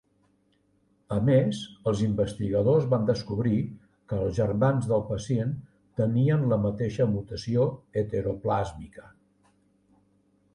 [1.15, 1.57] A més,
[1.91, 3.59] els investigadors van descobrir
[4.13, 5.53] que els germans del pacient
[6.03, 7.69] tenien la mateixa mutació
[8.03, 9.07] heteroplàsmica.